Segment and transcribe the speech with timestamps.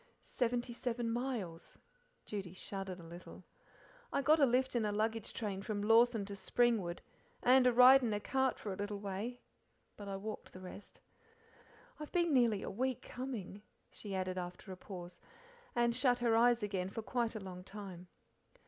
[0.23, 1.77] "Seventy seven miles."
[2.25, 3.43] Judy shuddered a little.
[4.11, 7.01] "I got a lift in a luggage train from Lawson to Springwood,
[7.43, 9.41] and a ride in a cart for a little way,
[9.97, 11.01] but I walked the rest.
[11.99, 13.61] I've been nearly a week coming,"
[13.91, 15.21] she added after a pause,
[15.75, 18.07] and shut her eyes again for quite a long time.